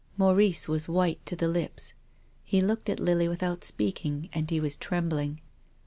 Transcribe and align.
Maurice 0.17 0.67
was 0.67 0.87
white 0.87 1.23
to 1.27 1.35
the 1.35 1.47
lips. 1.47 1.93
He 2.43 2.59
looked 2.59 2.89
at 2.89 2.99
Lily 2.99 3.27
without 3.27 3.63
speaking, 3.63 4.29
and 4.33 4.49
he 4.49 4.59
was 4.59 4.75
trembling. 4.75 5.41